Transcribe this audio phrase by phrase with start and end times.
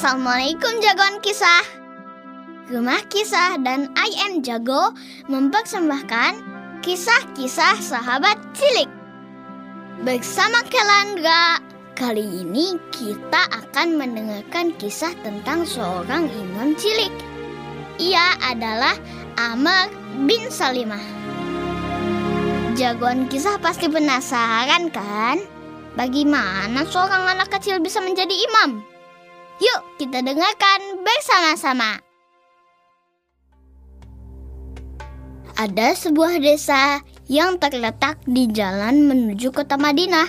[0.00, 1.60] Assalamualaikum jagoan kisah.
[2.72, 4.96] Rumah Kisah dan I Am Jago
[5.28, 6.40] mempersembahkan
[6.80, 8.88] kisah-kisah sahabat cilik.
[10.00, 11.60] Bersama Kelandra,
[12.00, 17.12] kali ini kita akan mendengarkan kisah tentang seorang imam cilik.
[18.00, 18.96] Ia adalah
[19.36, 19.92] Amr
[20.24, 21.04] bin Salimah.
[22.72, 25.44] Jagoan kisah pasti penasaran kan?
[25.92, 28.89] Bagaimana seorang anak kecil bisa menjadi imam?
[29.60, 32.00] Yuk kita dengarkan bersama-sama.
[35.60, 40.24] Ada sebuah desa yang terletak di jalan menuju kota Madinah.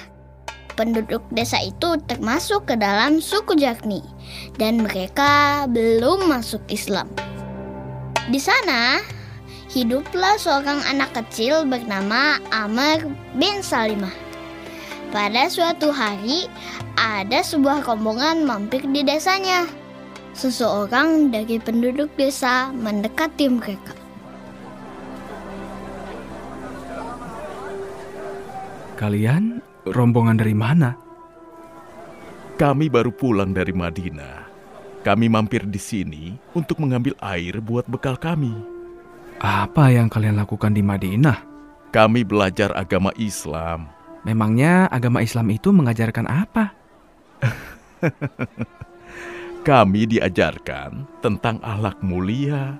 [0.75, 4.03] Penduduk desa itu termasuk ke dalam suku Jakni
[4.59, 7.07] dan mereka belum masuk Islam.
[8.27, 8.99] Di sana
[9.71, 13.07] hiduplah seorang anak kecil bernama Amr
[13.39, 14.20] bin Salimah.
[15.11, 16.47] Pada suatu hari,
[16.95, 19.67] ada sebuah rombongan mampir di desanya.
[20.31, 23.91] Seseorang dari penduduk desa mendekati mereka.
[28.95, 30.95] Kalian rombongan dari mana?
[32.55, 34.47] Kami baru pulang dari Madinah.
[35.03, 38.55] Kami mampir di sini untuk mengambil air buat bekal kami.
[39.43, 41.43] Apa yang kalian lakukan di Madinah?
[41.91, 44.00] Kami belajar agama Islam.
[44.21, 46.77] Memangnya agama Islam itu mengajarkan apa?
[49.67, 52.77] Kami diajarkan tentang akhlak mulia,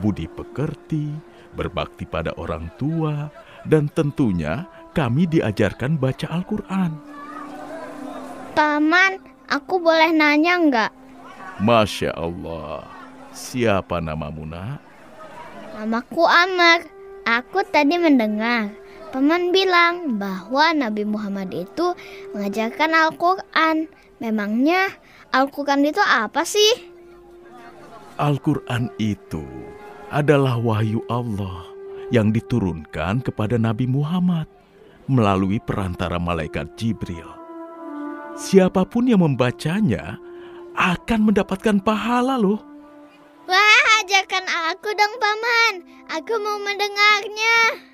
[0.00, 1.12] budi pekerti,
[1.52, 3.28] berbakti pada orang tua,
[3.68, 4.64] dan tentunya
[4.96, 6.92] kami diajarkan baca Al-Quran.
[8.56, 9.20] Paman,
[9.52, 10.92] aku boleh nanya nggak?
[11.60, 12.88] Masya Allah.
[13.34, 14.80] Siapa namamu, nak?
[15.74, 16.86] Namaku Amar.
[17.24, 18.83] Aku tadi mendengar
[19.14, 21.94] Paman bilang bahwa Nabi Muhammad itu
[22.34, 23.86] mengajarkan Al-Quran.
[24.18, 24.90] Memangnya
[25.30, 26.90] Al-Quran itu apa sih?
[28.18, 29.46] Al-Quran itu
[30.10, 31.62] adalah wahyu Allah
[32.10, 34.50] yang diturunkan kepada Nabi Muhammad
[35.06, 37.30] melalui perantara malaikat Jibril.
[38.34, 40.18] Siapa pun yang membacanya
[40.74, 42.58] akan mendapatkan pahala loh.
[43.46, 44.42] Wah, ajarkan
[44.74, 45.74] aku dong paman.
[46.18, 47.93] Aku mau mendengarnya.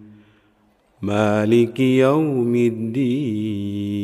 [1.01, 4.01] مالك يوم الدين.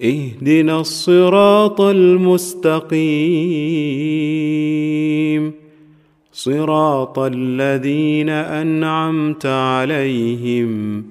[0.03, 2.83] اهدنا الصراط المستقيم.
[6.31, 11.03] صراط الذين أنعمت عليهم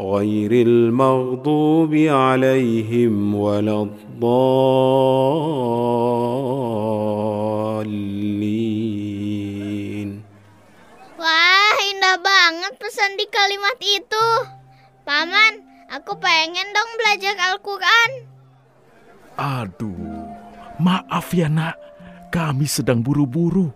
[0.00, 4.36] غير المغضوب عليهم ولا الضالين
[11.16, 14.28] Wah, indah banget pesan di kalimat itu.
[15.08, 18.10] Paman, aku pengen dong belajar Al-Quran.
[19.40, 20.28] Aduh,
[20.76, 21.80] maaf ya nak,
[22.28, 23.72] kami sedang buru-buru.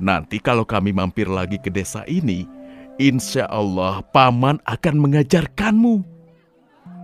[0.00, 2.48] Nanti kalau kami mampir lagi ke desa ini,
[2.97, 6.01] insya Allah paman akan mengajarkanmu.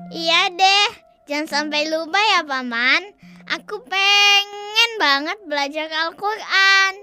[0.10, 0.90] Iya deh,
[1.30, 3.14] jangan sampai lupa ya paman.
[3.50, 6.94] Aku pengen banget belajar Al-Quran.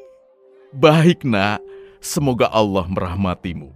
[0.73, 1.61] Baik nak,
[2.01, 3.76] semoga Allah merahmatimu.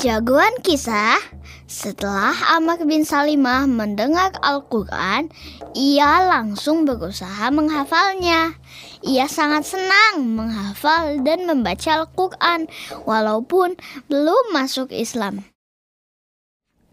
[0.00, 1.20] Jagoan kisah,
[1.68, 5.28] setelah Amr bin Salimah mendengar Al-Quran,
[5.76, 8.56] ia langsung berusaha menghafalnya.
[9.04, 12.72] Ia sangat senang menghafal dan membaca Al-Quran
[13.04, 13.76] walaupun
[14.08, 15.51] belum masuk Islam.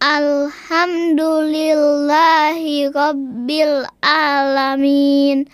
[0.00, 5.44] Alhamdulillahi rabbil alamin.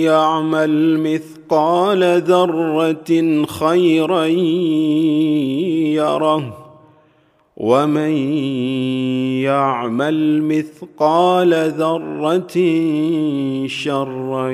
[0.00, 4.24] يعمل مثقال ذرة خيرا
[5.94, 6.66] يره
[7.56, 8.12] ومن
[9.42, 12.56] يعمل مثقال ذرة
[13.66, 14.50] شرا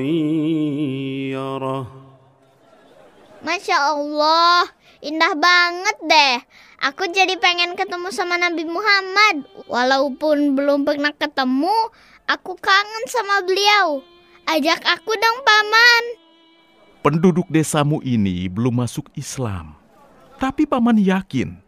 [3.43, 4.71] Masya Allah,
[5.03, 6.37] indah banget deh.
[6.79, 9.43] Aku jadi pengen ketemu sama Nabi Muhammad.
[9.67, 11.75] Walaupun belum pernah ketemu,
[12.31, 13.99] aku kangen sama beliau.
[14.47, 16.05] Ajak aku dong, Paman.
[17.03, 19.75] Penduduk desamu ini belum masuk Islam.
[20.39, 21.59] Tapi Paman yakin,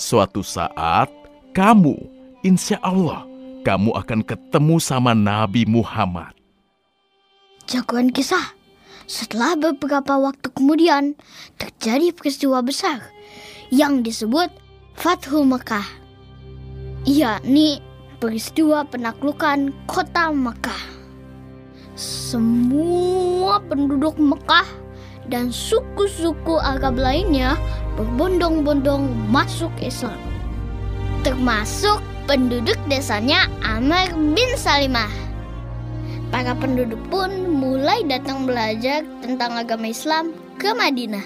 [0.00, 1.12] suatu saat
[1.52, 1.96] kamu,
[2.40, 3.28] insya Allah,
[3.68, 6.32] kamu akan ketemu sama Nabi Muhammad.
[7.68, 8.57] Jagoan kisah.
[9.08, 11.16] Setelah beberapa waktu kemudian,
[11.56, 13.00] terjadi peristiwa besar
[13.72, 14.52] yang disebut
[14.92, 15.88] Fathu Mekah.
[17.08, 17.80] Yakni
[18.20, 21.00] peristiwa penaklukan kota Mekah.
[21.96, 24.68] Semua penduduk Mekah
[25.32, 27.56] dan suku-suku Arab lainnya
[27.96, 30.20] berbondong-bondong masuk Islam.
[31.24, 35.27] Termasuk penduduk desanya Amr bin Salimah.
[36.28, 41.24] Para penduduk pun mulai datang belajar tentang agama Islam ke Madinah.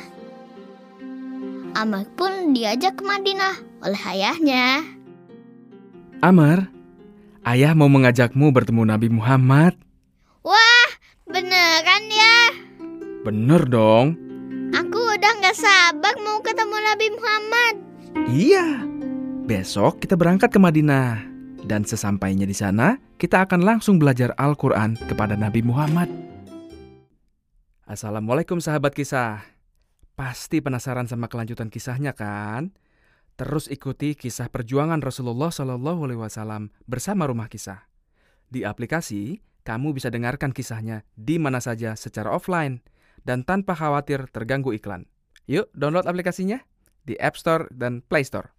[1.74, 4.86] Amr pun diajak ke Madinah oleh ayahnya.
[6.22, 6.70] Amar,
[7.42, 9.74] ayah mau mengajakmu bertemu Nabi Muhammad.
[10.46, 10.88] Wah,
[11.26, 12.38] beneran ya?
[13.26, 14.14] Bener dong.
[14.70, 17.74] Aku udah gak sabar mau ketemu Nabi Muhammad.
[18.30, 18.66] Iya.
[19.42, 21.31] Besok kita berangkat ke Madinah.
[21.62, 26.10] Dan sesampainya di sana, kita akan langsung belajar Al-Quran kepada Nabi Muhammad.
[27.86, 29.46] Assalamualaikum sahabat kisah.
[30.18, 32.74] Pasti penasaran sama kelanjutan kisahnya kan?
[33.38, 37.88] Terus ikuti kisah perjuangan Rasulullah Shallallahu Alaihi Wasallam bersama Rumah Kisah.
[38.52, 42.82] Di aplikasi, kamu bisa dengarkan kisahnya di mana saja secara offline
[43.22, 45.08] dan tanpa khawatir terganggu iklan.
[45.46, 46.60] Yuk, download aplikasinya
[47.06, 48.52] di App Store dan Play Store.